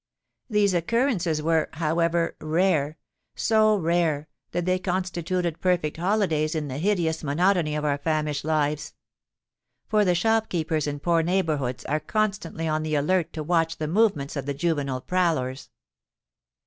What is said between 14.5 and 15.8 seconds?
juvenile prowlers.